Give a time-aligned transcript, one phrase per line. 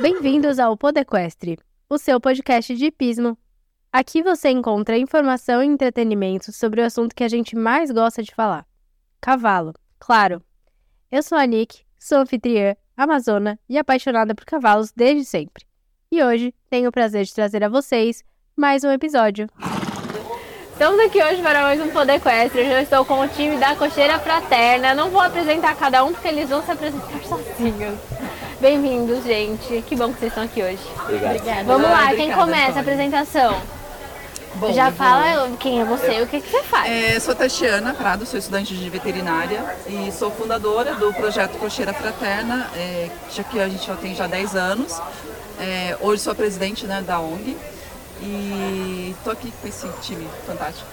[0.00, 3.36] Bem-vindos ao Podequestre, o seu podcast de hipismo.
[3.92, 8.34] Aqui você encontra informação e entretenimento sobre o assunto que a gente mais gosta de
[8.34, 8.64] falar:
[9.20, 10.42] cavalo, claro.
[11.12, 15.66] Eu sou a Nick, sou anfitriã, amazona e apaixonada por cavalos desde sempre.
[16.10, 18.24] E hoje tenho o prazer de trazer a vocês
[18.56, 19.48] mais um episódio.
[20.72, 22.62] Estamos aqui hoje para mais um Poder Equestre.
[22.62, 24.94] Eu estou com o time da Cocheira Fraterna.
[24.94, 28.19] Não vou apresentar cada um porque eles vão se apresentar sozinhos.
[28.60, 29.82] Bem-vindos, gente.
[29.88, 30.82] Que bom que vocês estão aqui hoje.
[31.04, 31.36] Obrigado.
[31.36, 31.64] Obrigada.
[31.64, 33.62] Vamos lá, Obrigada, quem começa a apresentação?
[34.56, 36.90] Bom, já fala quem é você e o que, que você faz.
[36.90, 42.68] É, sou Tatiana Prado, sou estudante de veterinária e sou fundadora do projeto Cocheira Fraterna,
[42.76, 45.00] é, já que a gente já tem já 10 anos.
[45.58, 47.56] É, hoje sou a presidente né, da ONG
[48.20, 50.86] e estou aqui com esse time fantástico.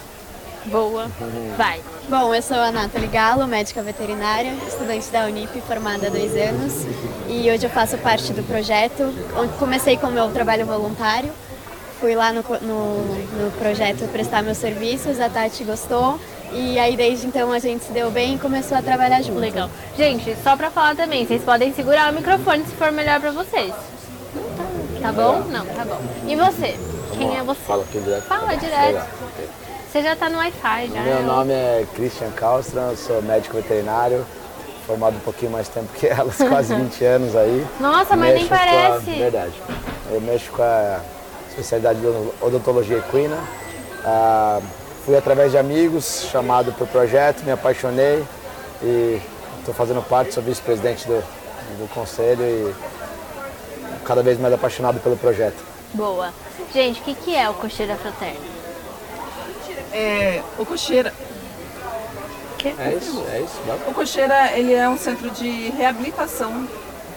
[0.66, 1.08] Boa.
[1.58, 1.82] Vai.
[2.10, 6.86] Bom, eu sou a Nathalie Galo, médica veterinária, estudante da Unip, formada há dois anos.
[7.28, 11.32] E hoje eu faço parte do projeto, onde comecei com o meu trabalho voluntário.
[12.00, 16.20] Fui lá no, no, no projeto prestar meus serviços, a Tati gostou.
[16.52, 19.40] E aí desde então a gente se deu bem e começou a trabalhar junto.
[19.40, 19.70] Legal.
[19.98, 23.74] Gente, só pra falar também, vocês podem segurar o microfone se for melhor pra vocês.
[25.02, 25.42] Tá bom?
[25.50, 26.00] Não, tá bom.
[26.28, 26.78] E você?
[27.18, 27.60] Quem é você?
[27.62, 28.24] Fala aqui direto.
[28.24, 29.06] Fala direto.
[29.92, 31.02] Você já tá no Wi-Fi já.
[31.02, 34.26] Meu nome é Christian Kalstrom, sou médico veterinário,
[34.86, 37.66] formado um pouquinho mais tempo que elas, quase 20 anos aí.
[37.80, 39.12] Nossa, mas nem Mexo a- parece.
[39.12, 39.54] verdade.
[40.12, 41.00] Eu mexo com a
[41.50, 42.08] especialidade de
[42.42, 43.38] odontologia equina.
[44.06, 44.60] Ah,
[45.06, 48.24] fui através de amigos, chamado para o projeto, me apaixonei
[48.84, 49.22] e
[49.60, 51.22] estou fazendo parte, sou vice-presidente do,
[51.80, 52.76] do conselho e
[54.06, 55.58] cada vez mais apaixonado pelo projeto.
[55.94, 56.32] Boa.
[56.74, 58.57] Gente, o que, que é o Cocheira Fraterna?
[59.92, 61.14] É, o Cocheira,
[62.64, 63.62] É isso, é isso.
[63.66, 63.78] vai.
[63.88, 66.68] o Cocheira ele é um centro de reabilitação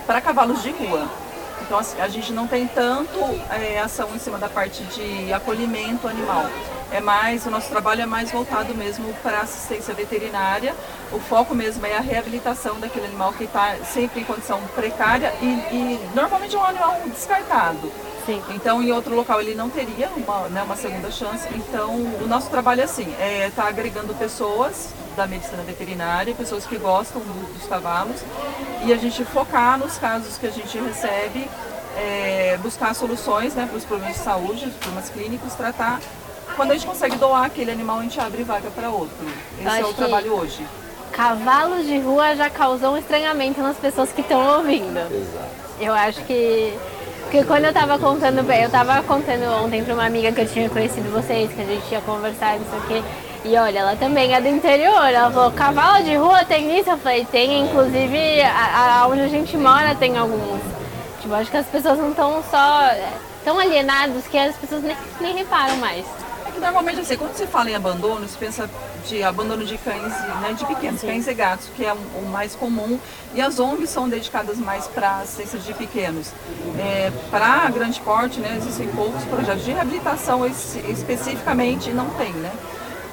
[0.06, 1.08] para cavalos de rua.
[1.62, 3.18] Então assim, a gente não tem tanto
[3.50, 6.46] é, ação em cima da parte de acolhimento animal.
[6.92, 10.75] É mais, o nosso trabalho é mais voltado mesmo para assistência veterinária.
[11.12, 15.44] O foco mesmo é a reabilitação daquele animal que está sempre em condição precária e,
[15.47, 17.92] e normalmente é um animal descartado.
[18.30, 18.42] Sim.
[18.50, 21.48] Então, em outro local ele não teria uma, né, uma segunda chance.
[21.54, 26.76] Então, o nosso trabalho é assim, é tá agregando pessoas da medicina veterinária, pessoas que
[26.78, 28.20] gostam do- dos cavalos,
[28.84, 31.48] e a gente focar nos casos que a gente recebe,
[31.96, 36.00] é, buscar soluções né, para os problemas de saúde, os problemas clínicos, tratar.
[36.54, 39.16] Quando a gente consegue doar aquele animal, a gente abre vaga para outro.
[39.58, 40.64] Esse é acho o que- trabalho hoje.
[41.12, 44.96] Cavalos de rua já causou um estranhamento nas pessoas que estão ouvindo.
[44.98, 45.50] Exato.
[45.80, 46.72] Eu acho que.
[47.30, 50.68] Porque quando eu tava contando eu tava contando ontem pra uma amiga que eu tinha
[50.68, 53.08] conhecido vocês, que a gente tinha conversado, não sei o quê.
[53.44, 55.06] E olha, ela também é do interior.
[55.06, 56.90] Ela falou, cavalo de rua tem isso?
[56.90, 60.60] Eu falei, tem, inclusive a, a- onde a gente mora tem alguns.
[61.22, 62.90] Tipo, acho que as pessoas não estão só
[63.44, 66.04] tão alienados que as pessoas nem, nem reparam mais.
[66.44, 68.69] É que normalmente, assim, quando se fala em abandono, se pensa
[69.06, 72.99] de abandono de cães, né, de pequenos, cães e gatos, que é o mais comum.
[73.34, 76.33] E as ONGs são dedicadas mais para assistência de pequenos.
[76.78, 82.53] É, para grande porte, né, existem poucos projetos de reabilitação es- especificamente, não tem, né?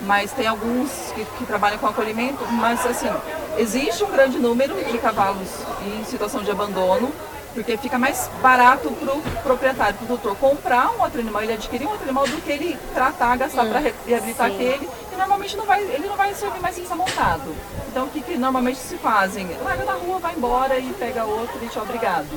[0.01, 3.09] Mas tem alguns que, que trabalham com acolhimento, mas assim,
[3.57, 5.49] existe um grande número de cavalos
[5.85, 7.11] em situação de abandono,
[7.57, 11.53] porque fica mais barato para o proprietário, para o doutor, comprar um outro animal, ele
[11.53, 14.55] adquirir um outro animal do que ele tratar, gastar para reabilitar sim.
[14.55, 14.87] aquele.
[15.11, 17.55] E normalmente não vai, ele não vai servir mais desamontado.
[17.89, 19.49] Então o que, que normalmente se fazem?
[19.63, 22.27] Larga na rua, vai embora e pega outro e tchau, obrigado.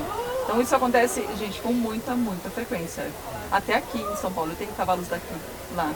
[0.43, 3.07] Então isso acontece, gente, com muita, muita frequência.
[3.51, 5.35] Até aqui em São Paulo, tem cavalos daqui,
[5.75, 5.91] lá.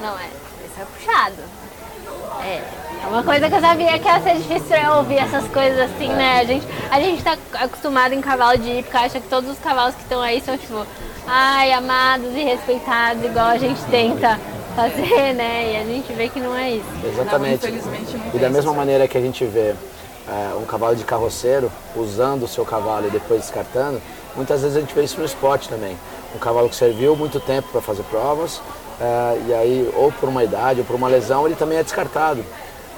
[0.00, 0.28] Não é,
[0.64, 1.42] isso é puxado.
[2.42, 2.62] É,
[3.04, 6.08] é uma coisa que eu sabia que ia ser difícil eu ouvir essas coisas assim,
[6.08, 6.40] né?
[6.40, 9.94] A gente, a gente tá acostumado em cavalo de hípica, acha que todos os cavalos
[9.94, 10.86] que estão aí são tipo,
[11.26, 14.38] ai, amados e respeitados, igual a gente tenta
[14.74, 15.72] fazer, né?
[15.72, 16.86] E a gente vê que não é isso.
[17.04, 17.62] Exatamente.
[17.62, 19.74] Não, infelizmente não e da mesma essas maneira que a gente vê
[20.28, 24.00] é, um cavalo de carroceiro usando o seu cavalo e depois descartando,
[24.34, 25.96] muitas vezes a gente vê isso no esporte também.
[26.34, 28.60] Um cavalo que serviu muito tempo para fazer provas,
[29.00, 32.44] é, e aí, ou por uma idade, ou por uma lesão, ele também é descartado.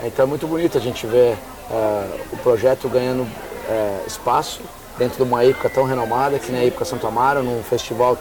[0.05, 1.37] Então é muito bonito a gente ver
[1.71, 3.27] é, o projeto ganhando
[3.69, 4.61] é, espaço
[4.99, 8.17] dentro de uma época tão renomada, que nem a época Santo Amaro, num festival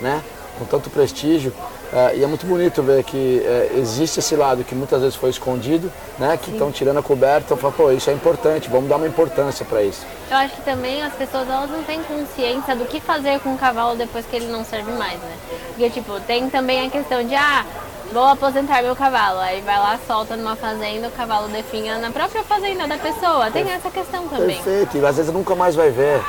[0.00, 0.22] né,
[0.58, 1.52] com tanto prestígio.
[1.92, 5.30] É, e é muito bonito ver que é, existe esse lado que muitas vezes foi
[5.30, 8.96] escondido, né, que estão tirando a coberta, então fala, pô, isso é importante, vamos dar
[8.96, 10.04] uma importância para isso.
[10.28, 13.58] Eu acho que também as pessoas elas não têm consciência do que fazer com o
[13.58, 15.36] cavalo depois que ele não serve mais, né?
[15.68, 17.64] Porque, tipo, tem também a questão de, ah,
[18.12, 19.40] vou aposentar meu cavalo.
[19.40, 23.50] Aí vai lá, solta numa fazenda, o cavalo definha na própria fazenda da pessoa.
[23.50, 24.56] Tem essa questão também.
[24.56, 26.22] Perfeito, e às vezes nunca mais vai ver.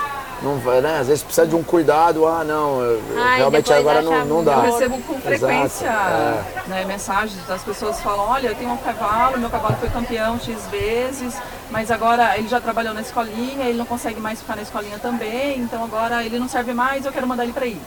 [0.45, 0.99] Não vai, né?
[0.99, 4.53] Às vezes precisa de um cuidado, ah não, eu- Ai, realmente agora não, não dá.
[4.65, 6.69] Eu recebo com frequência Exato, é.
[6.69, 10.39] né, mensagens das pessoas que falam, olha, eu tenho um cavalo, meu cavalo foi campeão
[10.39, 11.35] X vezes,
[11.71, 15.59] mas agora ele já trabalhou na escolinha, ele não consegue mais ficar na escolinha também,
[15.59, 17.81] então agora ele não serve mais, eu quero mandar ele para ir.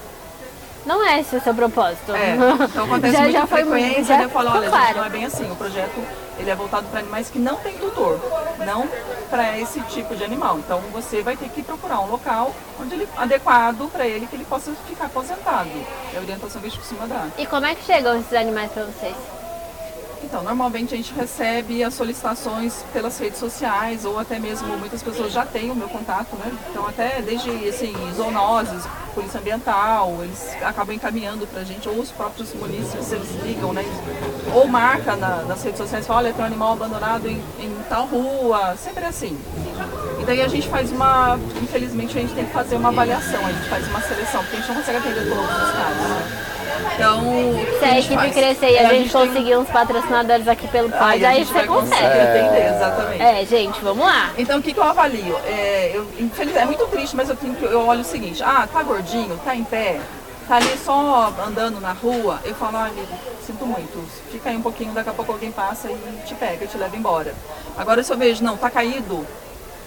[0.85, 2.13] Não é esse o seu propósito.
[2.15, 2.35] É,
[2.65, 4.87] então acontece Já- muito já foi frequência, já eu falo, olha, claro.
[4.87, 6.01] gente, não é bem assim, o projeto
[6.39, 8.21] ele é voltado para animais que não tem tutor,
[8.65, 8.89] não
[9.29, 10.59] para esse tipo de animal.
[10.59, 14.45] Então você vai ter que procurar um local onde ele adequado para ele que ele
[14.45, 15.71] possa ficar aposentado.
[16.15, 17.29] É a orientação que a gente costuma dar.
[17.37, 19.38] E como é que chegam esses animais pra vocês?
[20.29, 25.33] Então, normalmente a gente recebe as solicitações pelas redes sociais ou até mesmo muitas pessoas
[25.33, 26.53] já têm o meu contato, né?
[26.71, 28.85] Então, até desde assim, zoonoses,
[29.15, 33.83] polícia ambiental, eles acabam encaminhando pra gente, ou os próprios munícipes, eles ligam, né?
[34.55, 38.77] Ou marca na- nas redes sociais, olha, tem um animal abandonado em, em tal rua,
[38.77, 39.37] sempre assim.
[40.21, 43.51] E daí a gente faz uma, infelizmente a gente tem que fazer uma avaliação, a
[43.51, 46.03] gente faz uma seleção, porque a gente não consegue atender todos os casos.
[46.11, 46.45] né?
[46.95, 47.23] Então,
[47.79, 48.35] Se a gente equipe faz?
[48.35, 51.53] crescer e É, a gente tem- conseguir uns patrocinadores aqui pelo pod, a aí gente
[51.53, 52.05] você consegue.
[52.21, 53.23] atender, exatamente.
[53.23, 54.31] É, gente, vamos lá.
[54.37, 55.37] Então o que, que eu avalio?
[55.47, 58.69] É, eu, infelizmente, é muito triste, mas eu, tenho que, eu olho o seguinte, ah,
[58.71, 60.01] tá gordinho, tá em pé,
[60.49, 63.07] tá ali só andando na rua, eu falo, ah, amigo,
[63.47, 66.69] sinto muito, fica aí um pouquinho, daqui a pouco alguém passa e te pega e
[66.69, 67.33] te leva embora.
[67.77, 69.27] Agora se eu vejo, não, tá caído,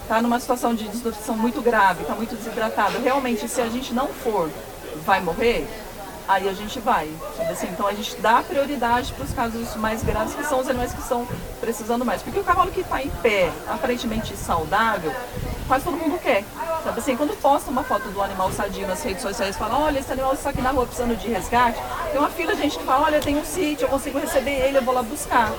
[0.08, 4.08] tá numa situação de desnutrição muito grave, tá muito desidratado, realmente se a gente não
[4.08, 4.48] for,
[5.04, 5.66] vai morrer,
[6.32, 7.08] aí a gente vai.
[7.50, 7.68] assim?
[7.68, 11.00] Então a gente dá prioridade para os casos mais graves, que são os animais que
[11.00, 11.26] estão
[11.60, 12.22] precisando mais.
[12.22, 15.12] Porque o cavalo que está em pé, aparentemente saudável,
[15.66, 16.44] quase todo mundo quer.
[16.82, 20.12] Sabe assim, quando posta uma foto do animal sadio nas redes sociais, fala, olha, esse
[20.12, 21.78] animal está aqui na rua precisando de resgate,
[22.10, 24.78] tem uma fila de gente que fala, olha, tem um sítio, eu consigo receber ele,
[24.78, 25.52] eu vou lá buscar.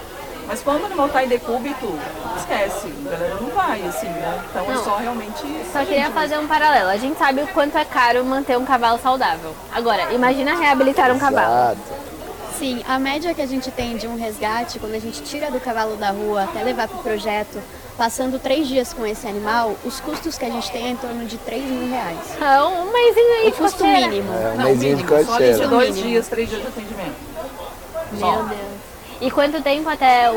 [0.48, 1.98] Mas quando o animal está em decúbito,
[2.38, 4.44] esquece, a galera não vai, assim, né?
[4.50, 4.84] Então é Não.
[4.84, 5.42] só realmente.
[5.72, 6.90] Só queria fazer um paralelo.
[6.90, 9.56] A gente sabe o quanto é caro manter um cavalo saudável.
[9.74, 11.54] Agora, imagina reabilitar um cavalo.
[11.74, 12.04] Exato.
[12.60, 15.60] Sim, a média que a gente tem de um resgate, quando a gente tira do
[15.60, 17.60] cavalo da rua até levar para o projeto,
[17.98, 21.25] passando três dias com esse animal, os custos que a gente tem é em torno
[21.25, 22.18] de 3 mil reais.
[22.36, 24.31] Então, um mêsinho aí O custo mínimo.
[24.34, 26.07] É um Não, mêsinho de mínimo, só de dois Mínimo.
[26.10, 27.16] dias, três dias de atendimento.
[28.19, 28.31] Só.
[28.31, 28.82] Meu Deus.
[29.24, 30.34] E quanto tempo até o,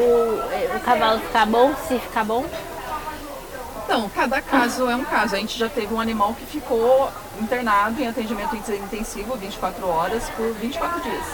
[0.77, 2.47] o cavalo ficar bom, se ficar bom?
[3.85, 5.35] Então, cada caso é um caso.
[5.35, 7.11] A gente já teve um animal que ficou
[7.41, 11.25] internado em atendimento intensivo 24 horas por 24 dias.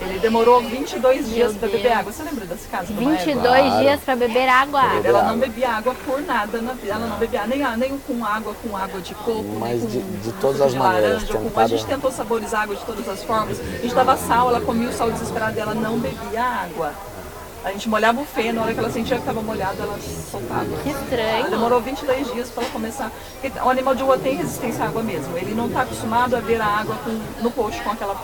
[0.00, 2.10] Ele demorou 22 dias para beber água.
[2.12, 2.92] Você lembra desse caso?
[2.92, 3.78] numa 22 égua?
[3.80, 4.82] dias pra beber água.
[4.82, 5.30] Beber Ela água.
[5.32, 6.94] não bebia água por nada na vida.
[6.94, 10.18] Ela não bebia nem, nem com água, com água de coco, Mas nem com de-
[10.22, 11.32] de todas as de maneiras, laranja.
[11.34, 13.60] com- tentado- A gente tentou saborizar água de todas as formas.
[13.60, 16.92] A gente dava sal, ela comia o sal desesperado e ela não bebia água.
[17.62, 19.98] A gente molhava o feno, na hora que ela sentia que estava molhada, ela
[20.30, 20.64] soltava.
[20.82, 21.50] Que Ela estranho.
[21.50, 23.12] demorou 22 dias para ela começar.
[23.38, 25.36] Porque o animal de rua tem resistência à água mesmo.
[25.36, 28.14] Ele não está acostumado a ver a água com- no coxo com aquela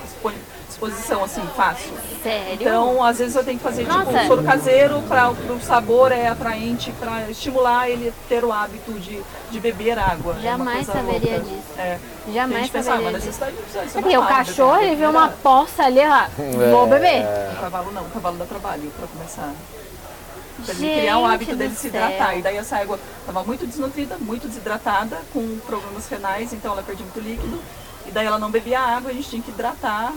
[0.76, 1.90] exposição assim, fácil.
[2.22, 2.54] Sério?
[2.54, 4.10] Então, às vezes eu tenho que fazer tipo Nossa.
[4.10, 9.22] um soro caseiro para o sabor é atraente, para estimular ele ter o hábito de,
[9.50, 10.36] de beber água.
[10.38, 11.44] É Jamais coisa saberia louca.
[11.44, 11.62] disso.
[11.78, 11.98] É.
[12.32, 13.40] Jamais a gente pensava, saberia mas disso.
[13.40, 14.02] necessidade não precisa.
[14.02, 17.24] Porque o cachorro, ele vê uma poça ali, ó, vou beber.
[17.56, 19.52] O cavalo não, o cavalo dá trabalho para começar.
[20.64, 21.88] Pra ele Gente criar o hábito dele se céu.
[21.90, 22.36] hidratar.
[22.38, 27.04] E daí essa égua estava muito desnutrida, muito desidratada, com problemas renais, então ela perdia
[27.04, 27.60] muito líquido.
[28.06, 30.12] E daí ela não bebia água, a gente tinha que hidratar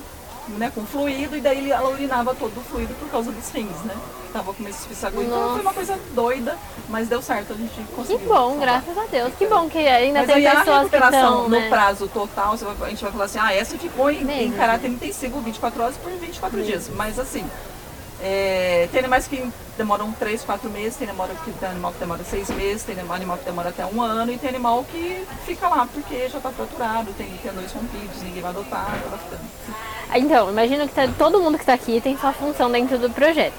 [0.47, 3.95] né, com fluido, e daí ela urinava todo o fluido por causa dos rins, né?
[4.33, 5.27] Tava com esse fissagulho.
[5.27, 8.27] Então foi uma coisa doida, mas deu certo, a gente Que conseguiu.
[8.27, 8.59] bom, salvar.
[8.59, 9.33] graças a Deus.
[9.37, 11.69] Que bom que ainda Mas tem aí a pessoas que recuperação estão, no né?
[11.69, 14.55] prazo total, vai- a gente vai falar assim, ah, essa ficou em, em Mesmo.
[14.57, 16.89] caráter intensivo 24 horas por 24 dias.
[16.95, 17.45] Mas assim,
[18.21, 22.23] é, tem animais que demoram 3, 4 meses, tem animal que, tem animal que demora
[22.23, 25.87] 6 meses, tem animal que demora até um ano e tem animal que fica lá
[25.91, 28.87] porque já está fraturado, tem tendões rompidos, ninguém vai adotar,
[29.23, 29.41] ficando.
[30.15, 33.53] Então, imagino que tá- todo mundo que está aqui tem sua função dentro do projeto.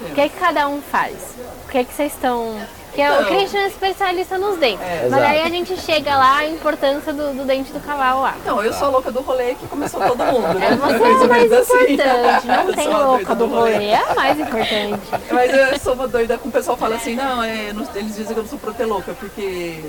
[0.00, 1.14] O que é que cada um faz?
[1.64, 2.60] O que é que vocês estão...
[2.94, 3.24] Porque o Então.
[3.24, 4.80] Christian é especialista nos dentes.
[4.86, 5.08] É.
[5.10, 8.36] mas aí a gente chega lá, a importância do, do dente do cavalo lá.
[8.40, 10.68] Então, eu sou a louca do rolê que começou todo mundo, né?
[10.70, 11.92] É, Você é ou mais assim.
[11.94, 15.00] importante, não tem louca do rolê, é a mais importante.
[15.32, 18.26] Mas eu sou uma doida com o pessoal fala assim, não, é, não- eles dizem
[18.32, 19.82] que eu não sou protelouca, porque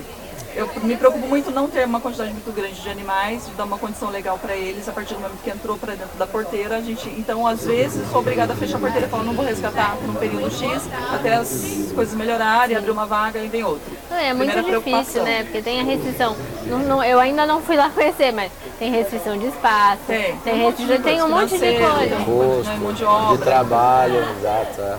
[0.56, 3.76] eu me preocupo muito não ter uma quantidade muito grande de animais, de dar uma
[3.76, 6.80] condição legal para eles, a partir do momento que entrou para dentro da porteira, a
[6.80, 9.96] gente, então às vezes sou obrigada a fechar a porteira e falar, não vou resgatar
[9.96, 13.90] por um período X, até as coisas melhorarem, abrir uma vaga e vem outro.
[14.10, 15.42] Não, é muito Primeira difícil, né?
[15.44, 16.34] Porque tem a restrição.
[16.64, 20.54] Não- não- eu ainda não fui lá conhecer, mas tem restrição de espaço, Tem, tem,
[20.54, 22.16] um monte de restrição, tem um monte de coisa.
[22.24, 23.36] Custo, né, de obra.
[23.36, 24.80] de trabalho, exato.
[24.80, 24.96] é.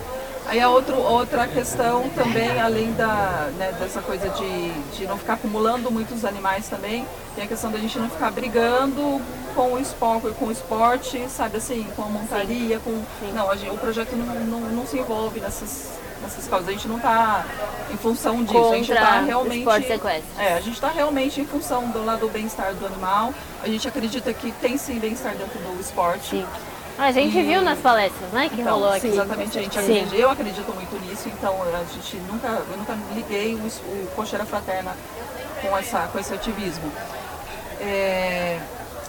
[0.49, 5.33] Aí a outro, outra questão também, além da, né, dessa coisa de, de não ficar
[5.33, 9.21] acumulando muitos animais também, tem a questão da gente não ficar brigando
[9.53, 12.91] com o esporte, com o esporte sabe assim, com a montaria, com.
[13.19, 13.33] Sim.
[13.33, 15.89] Não, gente, o projeto não, não, não, se envolve nessas,
[16.21, 16.69] nessas causas.
[16.69, 17.45] A gente não está
[17.91, 19.65] em função disso, Contra a gente está realmente.
[20.37, 23.33] É, a gente está realmente em função do lado do bem-estar do animal.
[23.63, 26.29] A gente acredita que tem sim bem-estar dentro do esporte.
[26.29, 26.45] Sim.
[26.97, 27.43] A gente e...
[27.43, 29.07] viu nas palestras, né, que então, rolou aqui.
[29.07, 33.53] Exatamente, a gente acredita, eu acredito muito nisso, então a gente nunca, eu nunca liguei
[33.53, 34.95] o, o Cocheira Fraterna
[35.61, 36.91] com, essa, com esse ativismo.
[37.79, 38.59] É,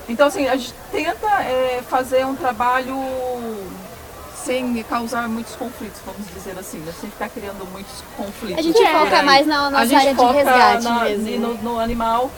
[0.08, 2.96] então, assim, a gente tenta é, fazer um trabalho
[4.48, 6.92] sem causar muitos conflitos, vamos dizer assim, né?
[6.98, 8.58] sem ficar criando muitos conflitos.
[8.58, 11.38] A gente foca mais na nossa área de resgate na, mesmo.
[11.38, 12.30] No, no animal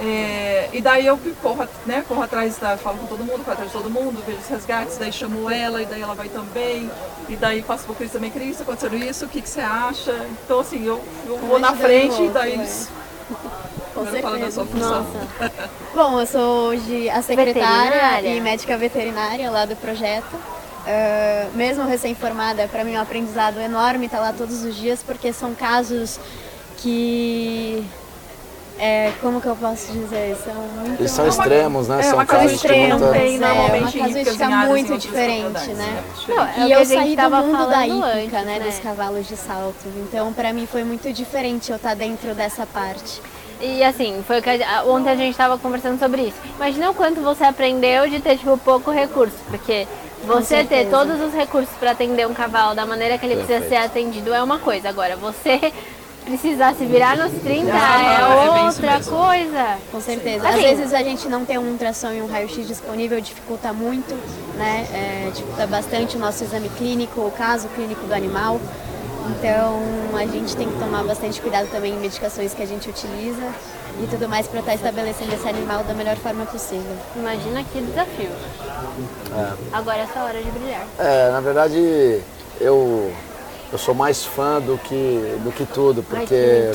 [0.00, 3.70] é, e daí eu corro, né, corro atrás, da, falo com todo mundo, corro atrás
[3.70, 6.90] de todo mundo, vejo os resgates, daí chamo ela, e daí ela vai também,
[7.28, 10.12] e daí passo por Cris também, Cris, aconteceu isso, o que, que você acha?
[10.44, 12.88] Então assim, eu, eu vou na frente e daí eles.
[13.94, 14.38] Com certeza.
[14.38, 15.06] Da sua função.
[15.94, 20.53] Bom, eu sou hoje a secretária e médica veterinária lá do projeto.
[20.84, 25.32] Uh, mesmo recém-formada, para mim é um aprendizado enorme estar lá todos os dias, porque
[25.32, 26.20] são casos
[26.76, 27.86] que
[28.78, 30.36] é, como que eu posso dizer?
[30.44, 31.00] São muito...
[31.00, 32.00] Eles são extremos, né?
[32.00, 36.04] É, são uma não tem normalmente é, uma casuística muito diferente, né?
[36.28, 38.60] Não, é e eu saí do mundo da hípica, antes, né, né?
[38.60, 39.86] Dos cavalos de salto.
[39.96, 43.22] Então, para mim foi muito diferente eu estar dentro dessa parte.
[43.60, 46.36] E assim, foi que a, ontem a gente estava conversando sobre isso.
[46.56, 49.86] Imagina o quanto você aprendeu de ter tipo pouco recurso, porque
[50.26, 53.60] você ter todos os recursos para atender um cavalo da maneira que ele Perfeito.
[53.60, 54.88] precisa ser atendido é uma coisa.
[54.88, 55.72] Agora, você
[56.24, 59.78] precisar se virar nos 30 é, é outra coisa.
[59.90, 60.48] Com certeza.
[60.48, 64.14] Assim, Às vezes a gente não tem um ultrassom e um raio-x disponível, dificulta muito,
[64.56, 64.86] né?
[64.92, 68.60] É, dificulta bastante o nosso exame clínico, o caso clínico do animal.
[69.30, 69.80] Então
[70.16, 73.52] a gente tem que tomar bastante cuidado também em medicações que a gente utiliza
[74.02, 76.96] e tudo mais para estar tá estabelecendo esse animal da melhor forma possível.
[77.16, 78.30] Imagina que desafio.
[79.34, 79.52] É.
[79.72, 80.86] Agora é sua hora de brilhar.
[80.98, 82.20] É, na verdade
[82.60, 83.12] eu
[83.72, 86.70] eu sou mais fã do que, do que tudo, porque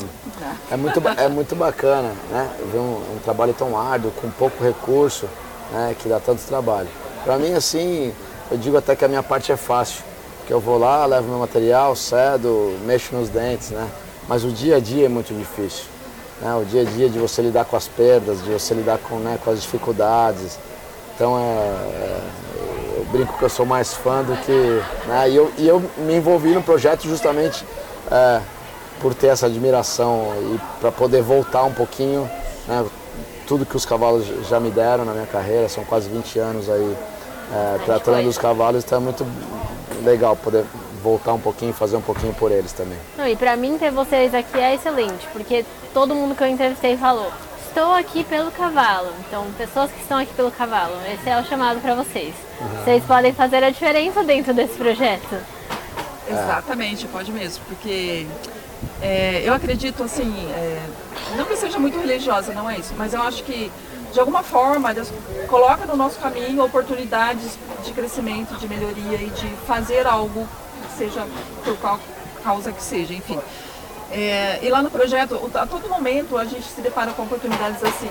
[0.70, 2.50] é muito, é muito bacana, né?
[2.70, 5.26] Ver um, um trabalho tão árduo, com pouco recurso,
[5.72, 5.96] né?
[5.98, 6.88] Que dá tanto trabalho.
[7.24, 8.12] Para mim, assim,
[8.50, 10.04] eu digo até que a minha parte é fácil,
[10.50, 13.88] que eu vou lá, levo meu material, cedo, mexo nos dentes, né?
[14.26, 15.84] Mas o dia a dia é muito difícil.
[16.40, 16.52] Né?
[16.56, 19.38] O dia a dia de você lidar com as perdas, de você lidar com, né,
[19.44, 20.58] com as dificuldades.
[21.14, 24.82] Então é, é brinco que eu sou mais fã do que.
[25.06, 25.30] Né?
[25.30, 27.64] E, eu, e eu me envolvi no projeto justamente
[28.10, 28.40] é,
[29.00, 32.28] por ter essa admiração e para poder voltar um pouquinho.
[32.66, 32.84] Né?
[33.46, 36.96] Tudo que os cavalos já me deram na minha carreira, são quase 20 anos aí
[37.52, 39.24] é, tratando os cavalos, então é muito
[40.00, 40.64] legal poder
[41.02, 42.98] voltar um pouquinho e fazer um pouquinho por eles também.
[43.16, 45.64] Não, e para mim ter vocês aqui é excelente, porque
[45.94, 47.30] todo mundo que eu entrevistei falou,
[47.66, 49.12] estou aqui pelo cavalo.
[49.26, 52.34] Então, pessoas que estão aqui pelo cavalo, esse é o chamado para vocês.
[52.60, 52.84] Uhum.
[52.84, 55.36] Vocês podem fazer a diferença dentro desse projeto.
[56.28, 58.26] Exatamente, pode mesmo, porque
[59.02, 60.80] é, eu acredito assim, é,
[61.36, 63.70] não que eu seja muito religiosa, não é isso, mas eu acho que
[64.12, 65.12] de alguma forma Deus
[65.48, 70.46] coloca no nosso caminho oportunidades de crescimento, de melhoria e de fazer algo,
[70.96, 71.26] seja
[71.64, 71.98] por qual
[72.42, 73.38] causa que seja, enfim.
[74.12, 78.10] É, e lá no projeto, a todo momento a gente se depara com oportunidades assim.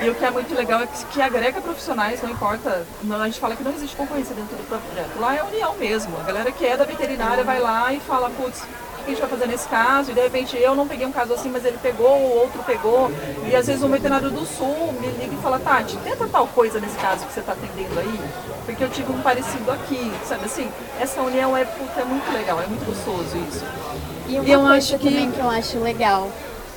[0.00, 2.86] E o que é muito legal é que, que agrega profissionais, não importa.
[3.02, 5.18] Não, a gente fala que não existe concorrência dentro do projeto.
[5.18, 6.16] Lá é união mesmo.
[6.20, 8.64] A galera que é da veterinária vai lá e fala, putz,
[9.04, 11.34] que a gente vai fazer nesse caso, e de repente eu não peguei um caso
[11.34, 13.10] assim, mas ele pegou, o outro pegou,
[13.46, 16.80] e às vezes um veterinário do sul me liga e fala, Tati, tenta tal coisa
[16.80, 18.20] nesse caso que você está atendendo aí,
[18.64, 20.68] porque eu tive um parecido aqui, sabe assim?
[21.00, 23.64] Essa união é, puta, é muito legal, é muito gostoso isso.
[24.26, 25.08] E uma eu coisa acho que...
[25.08, 26.30] também que eu acho legal,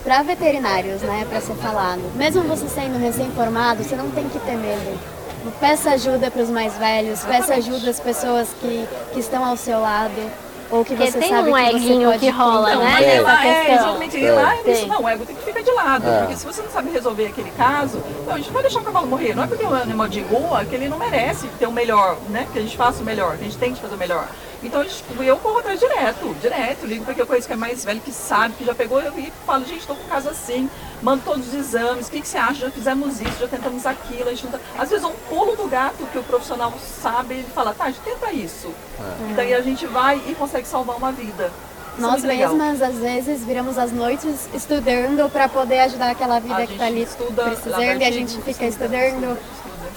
[0.03, 4.55] para veterinários, né, para ser falado, mesmo você sendo recém-formado, você não tem que ter
[4.55, 5.17] medo.
[5.61, 9.79] Peça ajuda para os mais velhos, peça ajuda às pessoas que, que estão ao seu
[9.79, 13.15] lado ou que Porque você tem sabe um que eguinho você que rola, não, né?
[13.15, 14.17] É, lá, é, exatamente.
[14.17, 14.71] E lá é.
[14.71, 16.07] isso, não, o ego tem que ficar de lado.
[16.07, 16.19] É.
[16.19, 18.83] Porque se você não sabe resolver aquele caso, não, a gente não vai deixar o
[18.83, 19.33] cavalo morrer.
[19.33, 22.17] Não é porque é um animal de rua que ele não merece ter o melhor,
[22.29, 22.47] né?
[22.51, 24.27] Que a gente faça o melhor, que a gente tem que fazer o melhor.
[24.63, 24.83] Então
[25.23, 28.55] eu corro atrás direto, direto, ligo porque eu conheço que é mais velho, que sabe,
[28.55, 30.69] que já pegou, eu e falo, gente, estou com caso assim,
[31.01, 32.61] mando todos os exames, o que, que você acha?
[32.61, 34.59] Já fizemos isso, já tentamos aquilo, a gente tá...
[34.77, 38.73] Às vezes um pulo do gato que o profissional sabe, ele fala, tá, tenta isso.
[38.99, 39.31] É.
[39.31, 41.51] E daí a gente vai e consegue salvar uma vida.
[41.97, 46.65] É Nós é mesmas, às vezes, viramos as noites estudando para poder ajudar aquela vida
[46.67, 49.37] que está ali precisando e a gente fica estudando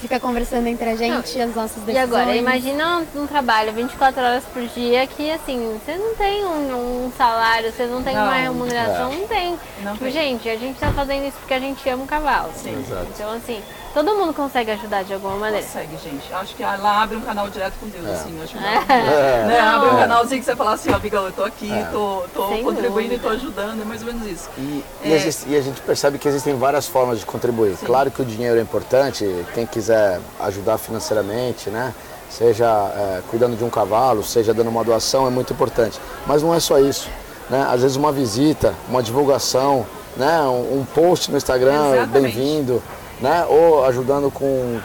[0.01, 1.95] fica conversando entre a gente, as nossas decisões.
[1.95, 7.05] E agora, imagina um trabalho 24 horas por dia que, assim, você não tem um,
[7.05, 8.23] um salário, você não tem Não.
[8.23, 9.15] uma remuneração, É.
[9.15, 9.59] não tem.
[9.83, 10.11] Não tipo, tem.
[10.13, 12.51] gente, a gente tá fazendo isso porque a gente ama o cavalo.
[12.55, 12.77] Sim.
[12.79, 13.07] Exato.
[13.13, 13.61] Então, assim,
[13.93, 15.65] todo mundo consegue ajudar de alguma maneira.
[15.65, 16.33] Consegue, gente.
[16.33, 18.39] Acho que lá abre um canal direto com Deus, assim.
[18.43, 19.45] Acho que É.
[19.47, 19.99] né, abre um Não.
[19.99, 23.15] canalzinho que você fala assim, ó, amigão, eu tô aqui, tô, tô Sem contribuindo dúvida.
[23.15, 24.49] e tô ajudando, é mais ou menos isso.
[24.57, 25.15] E, e É.
[25.15, 27.75] existe- e a gente percebe que existem várias formas de contribuir.
[27.85, 31.93] Claro que o dinheiro é importante, quem quiser ajudar financeiramente, né?
[32.29, 35.99] Seja é, cuidando de um cavalo, seja dando uma doação, é muito importante.
[36.25, 37.09] Mas não é só isso.
[37.49, 37.67] Né?
[37.69, 40.39] Às vezes uma visita, uma divulgação, né?
[40.43, 42.81] um, um post no Instagram, bem-vindo,
[43.21, 43.45] né?
[43.47, 44.79] ou ajudando com,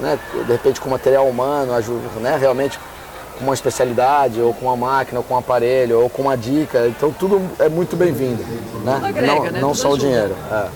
[0.00, 0.18] né?
[0.32, 2.36] de repente com material humano, ajuda, né?
[2.36, 2.78] realmente
[3.38, 6.86] com uma especialidade, ou com uma máquina, ou com um aparelho, ou com uma dica.
[6.86, 8.42] Então tudo é muito bem-vindo.
[8.84, 9.00] Né?
[9.04, 9.60] Agrega, não né?
[9.60, 10.06] não só o ajuda.
[10.06, 10.36] dinheiro.
[10.50, 10.68] é.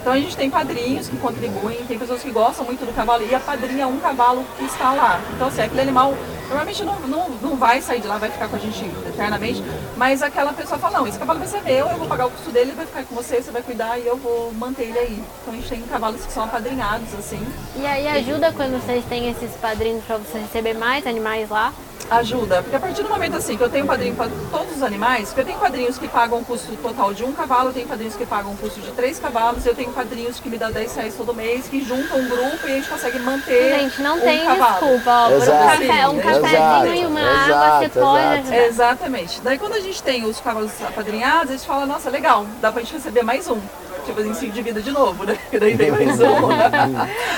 [0.00, 3.34] Então a gente tem padrinhos que contribuem, tem pessoas que gostam muito do cavalo e
[3.34, 5.20] a padrinha é um cavalo que está lá.
[5.34, 6.14] Então assim, aquele animal
[6.48, 9.62] normalmente não, não, não vai sair de lá, vai ficar com a gente eternamente,
[9.96, 12.50] mas aquela pessoa fala, não, esse cavalo vai ser meu, eu vou pagar o custo
[12.50, 15.22] dele, ele vai ficar com você, você vai cuidar e eu vou manter ele aí.
[15.42, 17.44] Então a gente tem cavalos que são apadrinhados, assim.
[17.76, 21.72] E aí ajuda quando vocês têm esses padrinhos pra você receber mais animais lá?
[22.10, 25.28] Ajuda, porque a partir do momento assim que eu tenho padrinho para todos os animais,
[25.28, 28.16] porque eu tenho padrinhos que pagam o custo total de um cavalo, eu tenho padrinhos
[28.16, 31.14] que pagam o custo de três cavalos, eu tenho padrinhos que me dão 10 reais
[31.14, 34.42] todo mês, que juntam um grupo e a gente consegue manter Gente, não um tem
[34.42, 34.70] cavalo.
[34.70, 35.26] desculpa, ó.
[35.26, 35.66] Por um Exato.
[35.66, 36.08] café,
[36.40, 38.38] um Exato, cafezinho e uma água, você exato, pode exato.
[38.38, 38.66] ajudar.
[38.66, 39.40] Exatamente.
[39.40, 42.82] Daí quando a gente tem os cavalos apadrinhados, a gente fala, nossa, legal, dá pra
[42.82, 43.60] gente receber mais um.
[44.08, 45.38] Tipo assim, se divida de novo, né?
[45.52, 46.24] E daí vem mais um.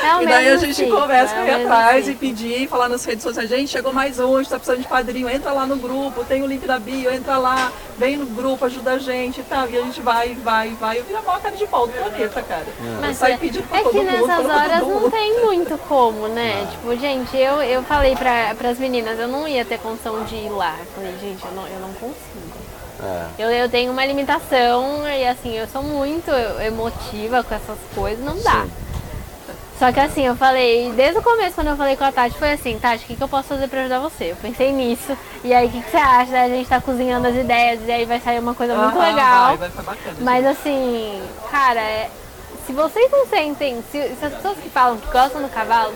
[0.00, 2.89] É E daí a gente ciclo, começa é a ir mesmo atrás e pedir, falar
[2.89, 5.67] nas redes sociais, gente, chegou mais um, a gente tá precisando de padrinho, entra lá
[5.67, 9.41] no grupo, tem o link da bio, entra lá, vem no grupo, ajuda a gente
[9.41, 9.69] e tal.
[9.69, 11.00] E a gente vai, vai, vai.
[11.00, 12.67] Eu viro a maior cara de pau do planeta, cara.
[12.79, 15.45] Eu Mas saio é, pedindo pra é todo que mundo, nessas horas todo não tem
[15.45, 16.69] muito como, né?
[16.71, 20.50] Tipo, gente, eu, eu falei pra, pras meninas, eu não ia ter condição de ir
[20.50, 20.77] lá.
[20.79, 22.60] Eu falei, gente, eu não, eu não consigo.
[23.02, 23.26] É.
[23.38, 26.30] Eu, eu tenho uma limitação e assim, eu sou muito
[26.64, 28.66] emotiva com essas coisas, não dá.
[29.78, 32.53] Só que assim, eu falei, desde o começo, quando eu falei com a Tati, foi
[32.53, 34.33] assim, Tati, o que, que eu posso fazer pra ajudar você?
[34.33, 35.16] Eu pensei nisso.
[35.42, 36.38] E aí, o que, que você acha?
[36.38, 39.46] A gente tá cozinhando as ideias e aí vai sair uma coisa muito legal.
[39.46, 40.16] Vai, vai ficar bacana.
[40.20, 42.11] Mas assim, cara, é-
[42.66, 45.94] se vocês não sentem, se, se as pessoas que falam que gostam do cavalo,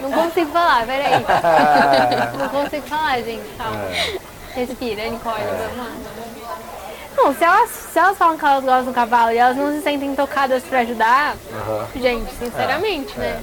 [0.00, 1.24] não consigo falar, peraí.
[2.38, 3.80] não consigo falar, gente, calma.
[4.54, 5.90] Respira, Nicole, vamos lá.
[7.16, 9.82] Não, se elas, se elas falam que elas gostam do cavalo e elas não se
[9.82, 11.36] sentem tocadas pra ajudar,
[11.96, 13.40] gente, sinceramente, né?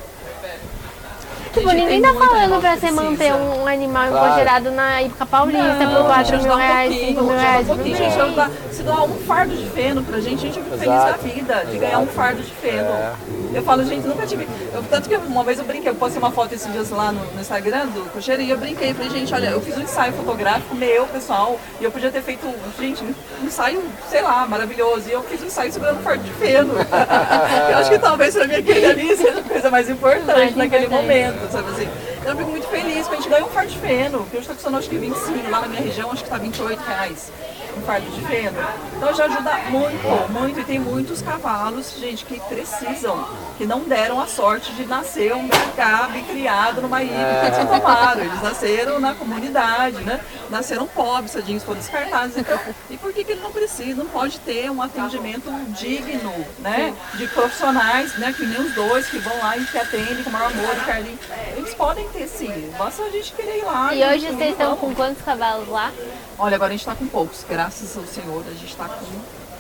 [1.53, 4.71] Tipo, Gente, ninguém tá falando pra você manter um animal Claro.
[4.71, 7.67] na Ípica Paulista Não, por 4 gente, mil um reais, pouquinho, 5 mil reais um
[7.67, 8.11] por pouquinho, mês.
[8.13, 11.11] gente, ajudar, se doar um fardo de feno pra gente, a gente fica feliz da
[11.13, 12.89] vida, de ganhar um fardo de feno.
[12.89, 13.13] É.
[13.53, 14.47] Eu falo, gente, nunca tive.
[14.73, 17.23] eu- tanto que uma vez eu brinquei, eu postei uma foto esses dias lá no,
[17.33, 20.75] no Instagram do cocheiro e eu brinquei, falei, gente, olha, eu fiz um ensaio fotográfico
[20.75, 22.45] meu, pessoal, e eu podia ter feito,
[22.79, 25.09] gente, um ensaio, sei lá, maravilhoso.
[25.09, 26.73] E eu fiz um ensaio segurando um fardo de feno.
[27.71, 31.51] eu acho que talvez pra mim aquele ali seja a coisa mais importante naquele momento,
[31.51, 31.87] sabe assim?
[32.19, 34.41] Então eu fico muito feliz que a gente ganhou um fardo de feno, que hoje
[34.41, 37.31] está custando acho que 25, lá na minha região acho que está 28 reais
[37.77, 38.57] um fardo de feno.
[38.95, 40.59] Então já ajuda muito, muito.
[40.59, 45.47] E tem muitos cavalos, gente, que precisam, que não deram a sorte de nascer um
[45.75, 48.21] gabi criado numa ilha que Santo Amaro.
[48.21, 50.19] Eles nasceram na comunidade, né?
[50.49, 52.35] Nasceram pobres, tadinhos, foram descartados.
[52.37, 52.59] Então,
[52.89, 56.93] e por que, que ele não precisa, não pode ter um atendimento digno, né?
[57.13, 58.33] De profissionais, né?
[58.33, 60.85] Que nem os dois que vão lá e que atendem com o maior amor e
[60.85, 61.19] carinho.
[61.55, 63.93] Eles podem ter sim, basta a gente querer ir lá.
[63.93, 65.91] E hoje vocês estão com quantos cavalos lá?
[66.39, 69.05] Olha, agora a gente tá com poucos, graças ao Senhor, a gente tá com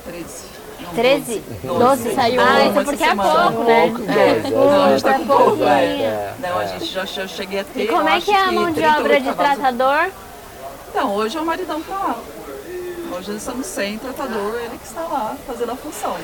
[0.09, 0.27] 13.
[0.79, 1.43] Não, 13?
[1.63, 1.79] 12.
[1.79, 2.41] 12 saiu.
[2.41, 3.87] Ah, essa porque é pouco, né?
[3.87, 5.67] É, não, a gente tá é com pouco, pouquinho.
[5.67, 6.33] é.
[6.39, 7.83] Não, a gente já, já cheguei a ter.
[7.83, 9.57] E como é que é a mão de 38 obra de cavalos.
[9.57, 10.11] tratador?
[10.89, 12.19] Então, hoje é o maridão que tá lá.
[13.11, 16.15] Hoje nós estamos sem tratador, ele que está lá fazendo a função.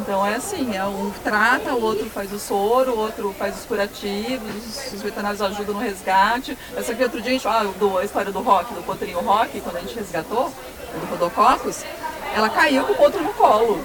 [0.00, 3.64] Então é assim, é um trata, o outro faz o soro, o outro faz os
[3.64, 6.58] curativos, os- os veterinários ajudam no resgate.
[6.76, 9.60] Essa aqui outro dia, a, gente, ah, do, a história do Rock, do potrinho Rock,
[9.60, 10.52] quando a gente resgatou,
[11.00, 11.84] do Rodococos,
[12.34, 13.82] ela caiu com o potro no colo.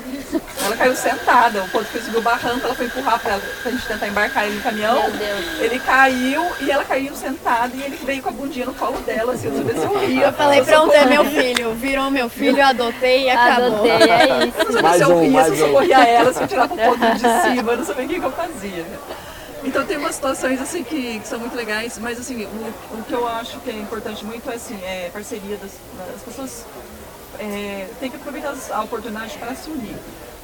[0.66, 3.86] Ela caiu sentada, o potro foi subir o barranco, ela foi empurrar pra, pra gente
[3.88, 5.02] tentar embarcar ele no caminhão.
[5.02, 5.46] Meu Deus.
[5.60, 9.34] Ele caiu e ela caiu sentada e ele veio com a bundinha no colo dela,
[9.34, 10.26] assim, eu não sabia se eu ria.
[10.28, 11.74] Eu falei, pronto, é meu filho.
[11.76, 13.66] Virou meu filho, eu adotei e acabou.
[13.68, 14.58] Adotei, é Eu não isso.
[14.58, 15.70] sabia Mais se eu um, ria, mais se eu um.
[15.70, 18.26] socorria ela, se eu tirava o ponto de cima, eu não sabia o que, que
[18.26, 18.86] eu fazia.
[19.64, 23.14] Então tem umas situações assim que, que são muito legais, mas assim, o, o que
[23.14, 25.72] eu acho que é importante muito é assim, é parceria das,
[26.14, 26.66] das pessoas
[27.40, 29.96] é, tem que aproveitar a oportunidade para se unir.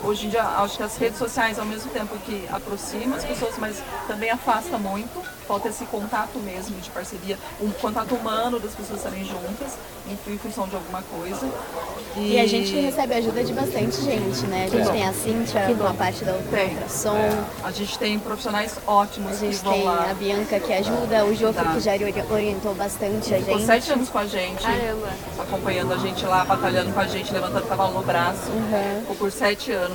[0.05, 3.57] Hoje em dia acho que as redes sociais ao mesmo tempo que aproximam as pessoas,
[3.57, 5.23] mas também afasta muito.
[5.47, 10.67] Falta esse contato mesmo de parceria, um contato humano das pessoas estarem juntas em, função
[10.67, 11.47] de alguma coisa.
[12.15, 12.33] E...
[12.33, 14.65] e, a gente recebe ajuda de bastante gente, né?
[14.65, 17.15] A gente tem a Cíntia com a parte da ultrassom.
[17.15, 17.43] É.
[17.63, 20.11] A gente tem profissionais ótimos a gente que vão tem lá.
[20.11, 21.91] a Bianca que ajuda, o Jofre que já
[22.31, 23.45] orientou bastante a gente.
[23.45, 25.09] Ficou sete anos com a gente, Caramba.
[25.39, 28.49] acompanhando a gente lá, batalhando com a gente, levantando o cavalo no braço.
[28.49, 29.01] Uhum.
[29.01, 29.94] Ficou por sete anos.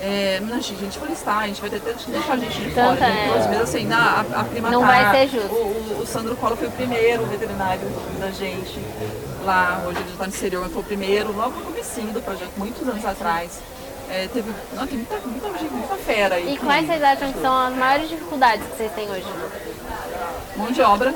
[0.00, 2.96] É, a gente vai listar, a gente vai ter que deixar a gente de Tanta
[2.96, 3.04] fora.
[3.10, 3.48] é.
[3.48, 5.52] Vezes assim, na, a, a prima Não tá, vai ser justo.
[5.54, 7.82] O, o, o Sandro Cola foi o primeiro veterinário
[8.20, 8.78] da gente
[9.44, 12.52] lá, hoje ele está no exterior, mas foi o primeiro, logo no comecinho do projeto,
[12.56, 13.60] muitos anos atrás.
[14.10, 16.54] É, teve, não, tem muita, muita, gente, muita fera aí.
[16.54, 19.26] E que- quais vocês acham que são as maiores dificuldades que vocês têm hoje?
[20.56, 21.14] mão de obra,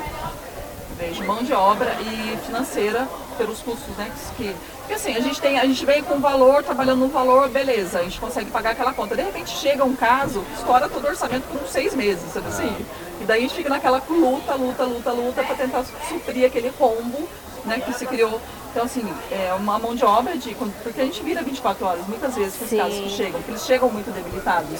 [0.97, 4.11] vejo mão de obra e financeira pelos custos, né?
[4.37, 7.99] Que, porque assim, a gente tem, a gente vem com valor, trabalhando no valor, beleza,
[7.99, 9.15] a gente consegue pagar aquela conta.
[9.15, 12.85] De repente chega um caso, estoura todo o orçamento por uns seis meses, sabe assim?
[13.21, 17.27] E daí a gente fica naquela luta, luta, luta, luta para tentar suprir aquele rombo,
[17.65, 18.39] né, que se criou.
[18.71, 20.55] Então, assim, é uma mão de obra de.
[20.81, 22.77] Porque a gente vira 24 horas, muitas vezes, com os Sim.
[22.77, 24.79] casos que chegam, porque eles chegam muito debilitados.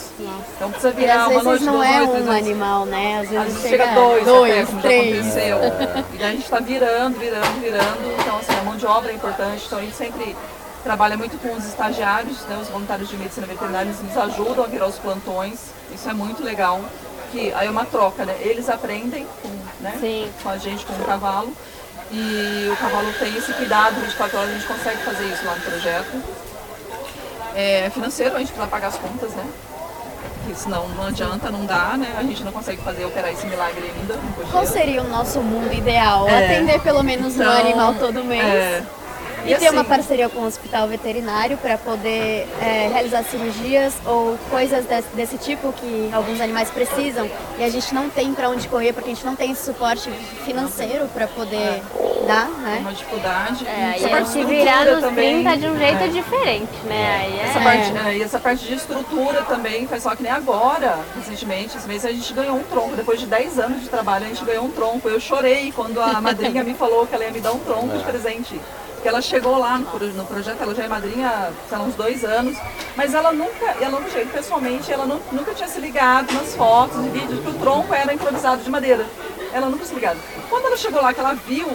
[0.56, 3.20] Então precisa virar às uma noite, vezes não duas é noites, três um animal, né?
[3.20, 5.58] Às Às vezes vezes chega dois, até, como já aconteceu.
[6.20, 8.20] E a gente está virando, virando, virando.
[8.20, 9.64] Então, assim, a mão de obra é importante.
[9.68, 10.36] Então, a gente sempre
[10.84, 14.68] trabalha muito com os estagiários, né, os voluntários de medicina veterinária, eles nos ajudam a
[14.68, 15.72] virar os plantões.
[15.94, 16.82] Isso é muito legal.
[17.32, 18.36] Que aí é uma troca, né?
[18.42, 19.50] Eles aprendem com,
[19.82, 21.54] né, com a gente, com o cavalo.
[22.16, 25.62] E o cavalo tem esse cuidado, 24 horas a gente consegue fazer isso lá no
[25.62, 26.24] projeto.
[27.56, 29.44] É, financeiro, a gente precisa pagar as contas, né?
[30.44, 32.14] Porque senão não adianta, não dá, né?
[32.16, 34.20] A gente não consegue fazer operar esse milagre ainda.
[34.52, 36.28] Qual seria o nosso mundo ideal?
[36.30, 36.46] É.
[36.46, 38.44] Atender pelo menos um Então, animal todo mês.
[38.44, 38.84] É.
[39.46, 44.38] E, ter uma assim, parceria com o hospital veterinário para poder é, realizar cirurgias ou
[44.50, 48.68] coisas desse, desse tipo que alguns animais precisam e a gente não tem para onde
[48.68, 50.10] correr porque a gente não tem esse suporte
[50.46, 51.82] financeiro para poder
[52.26, 52.78] dar, é né?
[52.80, 53.68] uma dificuldade.
[53.68, 56.08] É, é parte de se virar nos também, 30 de um jeito é.
[56.08, 57.22] diferente, né?
[57.22, 57.44] Aí é...
[57.44, 61.78] Essa parte, é, e essa parte de estrutura também faz só que nem agora, recentemente,
[61.78, 62.96] esse mês a gente ganhou um tronco.
[62.96, 65.08] Depois de 10 anos de trabalho, a gente ganhou um tronco.
[65.10, 68.04] Eu chorei quando a madrinha me falou que ela ia me dar um tronco de
[68.04, 68.60] presente.
[69.04, 72.58] Porque ela chegou lá no, no projeto, ela já é madrinha lá, uns dois anos,
[72.96, 77.10] mas ela nunca, ela não pessoalmente, ela nu- nunca tinha se ligado nas fotos e
[77.10, 79.06] vídeos que o tronco era improvisado de madeira.
[79.52, 80.18] Ela nunca se ligado.
[80.50, 81.68] Quando ela chegou lá, que ela viu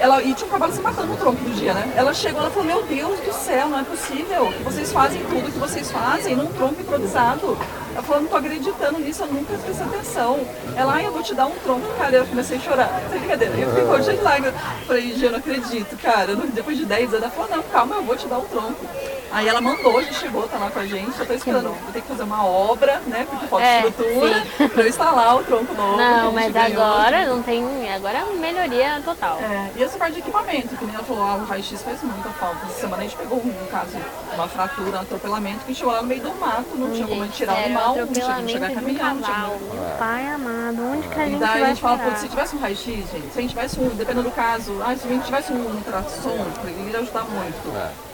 [0.00, 1.92] ela, e tinha um cavalo se matando no tronco do dia, né?
[1.94, 5.52] Ela chegou e falou, meu Deus do céu, não é possível que vocês fazem tudo
[5.52, 7.56] que vocês fazem num tronco improvisado.
[7.94, 10.40] Ela falou, não tô acreditando nisso, eu nunca prestei atenção.
[10.74, 13.02] Ela, ai, eu vou te dar um tronco, cara, eu comecei a chorar.
[13.10, 14.54] Sem brincadeira, eu fiquei cheio de lágrimas.
[14.86, 16.34] Falei, eu não acredito, cara.
[16.34, 18.86] Depois de 10 anos, ela falou, não, calma, eu vou te dar um tronco.
[19.32, 21.70] Aí ela mandou, já chegou, tá lá com a gente, eu tô esperando.
[21.70, 23.26] Vou ter que fazer uma obra, né?
[23.28, 25.94] Porque falta É, estrutura, pra eu instalar o tronco novo.
[25.94, 26.82] a Não, mas ganhou.
[26.82, 27.90] agora não tem.
[27.92, 29.38] Agora é melhoria total.
[29.40, 32.28] É, e essa parte de equipamento, que nem ela falou, ah, o raio-x faz muita
[32.30, 32.58] falta.
[32.66, 33.96] Essa semana a gente pegou um caso,
[34.34, 37.06] uma fratura, um atropelamento, que a gente chegou lá no meio do mato, não tinha
[37.06, 39.74] como a tirar o Sério, animal, não tinha como chegar um caminhando, não tinha como...
[39.74, 42.28] Meu pai amado, onde que a E gente daí a vai gente fala, putz, se
[42.28, 45.10] tivesse um raio-x, gente, se a gente tivesse um, dependendo do caso, ah, se a
[45.10, 47.72] gente tivesse um ultrassom, ele iria ajudar muito.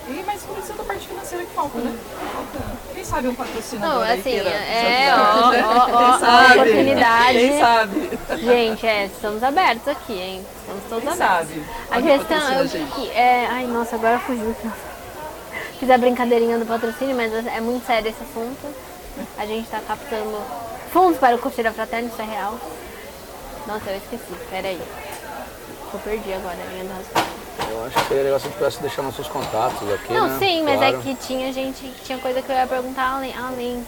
[0.09, 1.95] E, mas precisa da parte financeira que falta, né?
[2.95, 5.51] Quem sabe um patrocinador Não, assim, queira é, ó, ó,
[5.93, 6.61] ó, ó, sabe?
[6.61, 7.39] oportunidade.
[7.39, 8.19] Quem sabe?
[8.39, 10.47] Gente, é, estamos abertos aqui, hein?
[10.61, 11.49] Estamos todos Quem abertos.
[11.49, 11.65] sabe?
[11.91, 13.47] A questão é a que é.
[13.51, 14.57] Ai, nossa, agora fugiu.
[15.79, 18.75] Fiz a brincadeirinha do patrocínio, mas é muito sério esse assunto.
[19.37, 20.41] A gente tá captando
[20.93, 22.59] fundos para o Cocheira Fraterno, isso é real.
[23.67, 24.81] Nossa, eu esqueci, peraí.
[25.93, 27.38] Eu perdi agora a linha do raciocínio.
[27.71, 30.39] Eu acho que seria legal se a gente pudesse deixar nossos contatos aqui, Não, né?
[30.39, 30.99] sim, mas Claro.
[30.99, 33.35] é que tinha gente, tinha coisa que eu ia perguntar além.
[33.37, 33.85] além.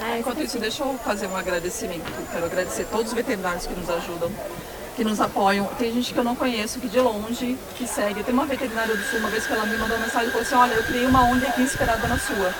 [0.00, 2.10] Ah, Enquanto isso, deixa eu fazer um agradecimento.
[2.32, 4.30] Quero agradecer todos os veterinários que nos ajudam,
[4.96, 5.66] que nos apoiam.
[5.78, 8.22] Tem gente que eu não conheço, que de longe, que segue.
[8.24, 10.46] Tem uma veterinária do Sul, uma vez que ela me mandou uma mensagem e falou
[10.46, 12.52] assim, olha, eu criei uma ONG aqui inspirada na sua.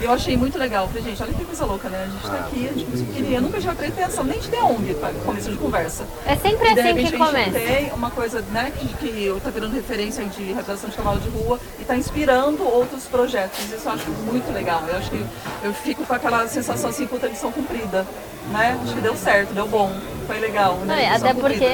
[0.00, 0.86] Eu achei muito legal.
[0.88, 2.06] Falei, gente, olha que coisa louca, né?
[2.06, 3.38] A gente tá aqui, a gente queria.
[3.38, 6.04] Eu nunca tive a pretensão nem de ter ONG para começo de conversa.
[6.26, 7.58] É sempre E de assim repente que a gente começa.
[7.58, 11.58] tem uma coisa, né, que, que tá virando referência de reabilitação de cavalo de rua
[11.80, 13.58] e tá inspirando outros projetos.
[13.72, 14.82] Isso eu acho muito legal.
[14.88, 15.24] Eu acho que
[15.62, 18.06] eu fico com aquela sensação assim, puta missão cumprida,
[18.52, 18.78] né?
[18.84, 19.90] Acho que deu certo, deu bom,
[20.26, 21.10] foi legal, Não, né?
[21.12, 21.68] Missão até porque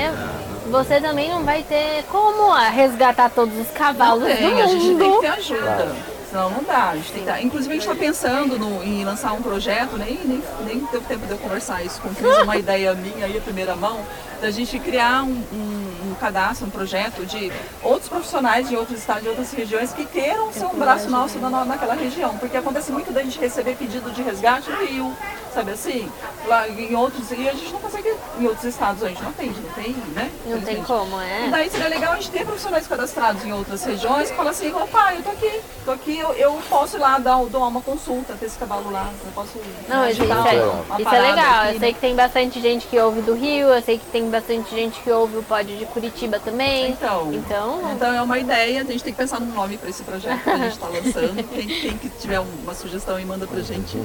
[0.70, 4.66] você também não vai ter como ah, resgatar todos os Não cavalos tem, do a
[4.66, 5.20] gente tem que mundo.
[5.20, 5.96] ter ajuda.
[6.30, 6.90] Senão não dá.
[6.90, 9.96] A gente tem que tá- Inclusive, a gente está pensando no, em lançar um projeto,
[9.98, 13.36] nem, nem, nem deu tempo de eu conversar isso com o uma ideia minha aí,
[13.36, 14.00] a primeira mão,
[14.40, 19.22] da gente criar um, um, um cadastro, um projeto de outros profissionais de outros estados,
[19.22, 22.36] de outras regiões que queiram ser um braço nosso na, naquela região.
[22.38, 25.16] Porque acontece muito da gente receber pedido de resgate no Rio,
[25.52, 26.10] sabe assim?
[26.46, 29.60] Lá em outros, e a gente não consegue, em outros estados a gente não atende,
[29.60, 30.30] não tem, né?
[30.46, 31.48] Não tem como, E é?
[31.50, 35.14] daí seria legal a gente ter profissionais cadastrados em outras regiões que falam assim, opa,
[35.14, 38.46] eu tô aqui, tô aqui, eu, eu posso ir lá dar, dar uma consulta, ter
[38.46, 41.60] esse cavalo lá, eu posso Não, isso, é, isso é legal.
[41.60, 41.78] aqui, Eu né?
[41.80, 45.00] sei que tem bastante gente que ouve do Rio, eu sei que tem bastante gente
[45.00, 46.90] que ouve o pod de Curitiba também.
[46.90, 50.02] Então, Então, então é uma ideia, a gente tem que pensar num nome para esse
[50.02, 51.48] projeto que a gente está lançando.
[51.50, 53.96] Quem, quem que tiver uma sugestão e manda pra gente,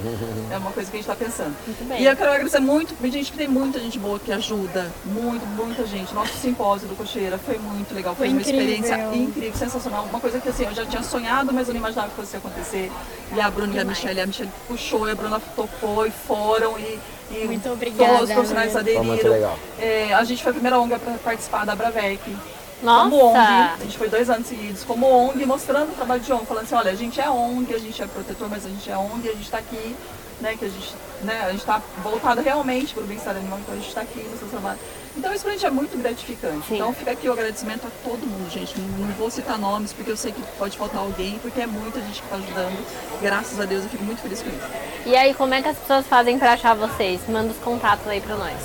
[0.52, 1.56] é uma coisa que a gente está pensando.
[1.98, 5.86] E eu quero agradecer muito, gente, que tem muita gente boa que ajuda, muito, muita
[5.86, 6.14] gente.
[6.14, 10.06] Nosso simpósio do Cocheira foi muito legal, foi, Foi uma experiência incrível, sensacional.
[10.06, 12.92] Uma coisa que assim, eu já tinha sonhado, mas eu não imaginava que fosse acontecer.
[13.36, 16.78] E a Bruna e a Michelle, a Michelle puxou, e a Bruna topou e foram
[16.80, 17.00] e
[17.32, 19.04] Muito obrigada, todos os profissionais aderiram.
[19.04, 19.60] Foi muito legal.
[19.80, 22.36] É, a gente foi a primeira ONG para participar da Bravec.
[22.84, 23.10] Nossa!
[23.10, 26.46] Como ONG, a gente foi dois anos seguidos como ONG, mostrando o trabalho de ONG,
[26.46, 28.98] falando assim, olha, a gente é ONG, a gente é protetor, mas a gente é
[28.98, 29.96] ONG, a gente está aqui,
[30.42, 33.74] né, que a gente né, a gente está voltado realmente para o bem-estar animal, então
[33.74, 34.80] a gente está aqui no seu trabalho.
[35.18, 36.68] Então isso pra gente é muito gratificante.
[36.68, 36.76] Sim.
[36.76, 38.78] Então fica aqui o agradecimento a todo mundo, gente.
[38.80, 42.00] Não, não vou citar nomes porque eu sei que pode faltar alguém, porque é muita
[42.02, 42.78] gente que está ajudando.
[43.22, 44.68] Graças a Deus eu fico muito feliz com isso.
[45.06, 47.22] E aí, como é que as pessoas fazem pra achar vocês?
[47.30, 48.56] Manda os contatos aí pra nós.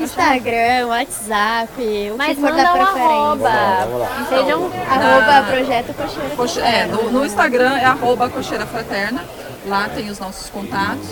[0.00, 1.70] Instagram, WhatsApp,
[2.12, 3.02] o Mas que for manda da preferência.
[3.02, 3.50] arroba.
[3.50, 4.72] Vamos lá, vamos Sejam.
[4.88, 6.36] Arroba Projeto Cocheira.
[6.36, 9.22] Coche- É, no, no Instagram é arroba cocheira fraterna.
[9.66, 11.08] Lá tem os nossos contatos.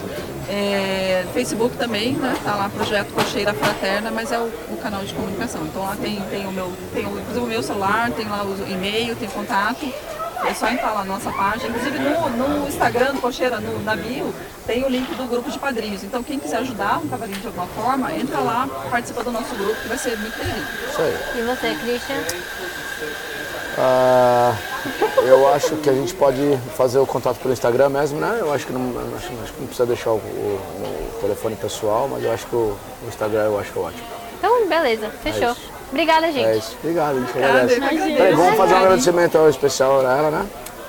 [0.53, 2.37] É, Facebook também, né?
[2.43, 5.63] Tá lá Projeto Cocheira Fraterna, mas é o, o canal de comunicação.
[5.65, 8.57] Então lá tem, tem o meu, tem o, inclusive o meu celular, tem lá o
[8.69, 9.87] e-mail, tem o contato.
[10.45, 11.69] É só entrar lá na nossa página.
[11.69, 14.35] Inclusive no, no Instagram do Cocheira, no, na bio,
[14.67, 16.03] tem o link do grupo de padrinhos.
[16.03, 19.81] Então quem quiser ajudar um cavalinho de alguma forma, entra lá, participa do nosso grupo,
[19.83, 20.67] que vai ser muito bem-vindo.
[20.91, 21.39] Isso aí.
[21.39, 22.70] E você, Christian?
[23.83, 24.55] Ah,
[25.27, 26.39] eu acho que a gente pode
[26.77, 28.37] fazer o contato pelo Instagram mesmo, né?
[28.39, 30.61] Eu acho que não, acho, acho que não precisa deixar o, o-
[31.17, 34.03] o telefone pessoal, mas eu acho que o, o Instagram eu acho ótimo.
[34.39, 35.53] Então, beleza, fechou.
[35.53, 35.71] isso.
[35.91, 36.45] Obrigada, gente.
[36.47, 36.77] É isso.
[36.83, 37.69] Obrigado, a gente Obrigada.
[38.17, 40.47] Peraí, vamos fazer um agradecimento especial a ela, né?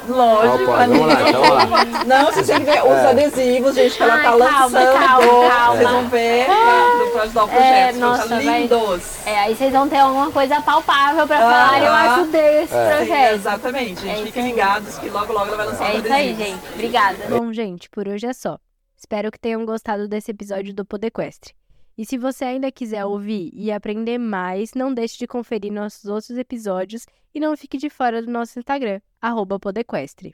[0.08, 2.04] Lógico, Opa, vamos lá, então vamos lá.
[2.06, 4.94] Não, você tem que ver os adesivos, gente, que ela Ai, tá calma, lançando.
[5.00, 5.76] calma, calma.
[5.78, 7.66] Vocês vão ver pra, pra ajudar o projeto.
[7.74, 9.28] É, nossa, vai- lindos.
[9.28, 11.84] É, aí vocês vão ter alguma coisa palpável pra Ah, falar.
[11.84, 13.34] Eu ajudei esse Sim, projeto.
[13.36, 14.16] exatamente, É gente.
[14.16, 16.46] isso Fiquem ligados que logo, logo ela vai lançar É os isso aí, adesivos.
[16.62, 16.74] gente.
[16.74, 17.18] Obrigada.
[17.30, 18.58] Bom, gente, por hoje é só.
[18.98, 21.54] Espero que tenham gostado desse episódio do Podequestre.
[21.98, 26.38] E se você ainda quiser ouvir e aprender mais, não deixe de conferir nossos outros
[26.38, 30.34] episódios e não fique de fora do nosso Instagram, arroba Podequestre.